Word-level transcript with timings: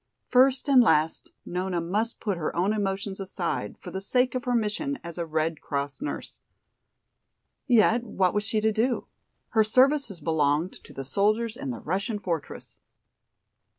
First 0.29 0.67
and 0.67 0.81
last 0.81 1.29
Nona 1.45 1.79
must 1.79 2.19
put 2.19 2.35
her 2.35 2.55
own 2.55 2.73
emotions 2.73 3.19
aside, 3.19 3.77
for 3.77 3.91
the 3.91 4.01
sake 4.01 4.33
of 4.33 4.45
her 4.45 4.55
mission 4.55 4.97
as 5.03 5.19
a 5.19 5.27
Red 5.27 5.61
Cross 5.61 6.01
nurse. 6.01 6.41
Yet 7.67 8.03
what 8.03 8.33
was 8.33 8.43
she 8.43 8.61
to 8.61 8.71
do? 8.71 9.05
Her 9.49 9.63
services 9.63 10.19
belonged 10.19 10.73
to 10.85 10.91
the 10.91 11.03
soldiers 11.03 11.55
in 11.55 11.69
the 11.69 11.79
Russian 11.81 12.17
fortress. 12.17 12.79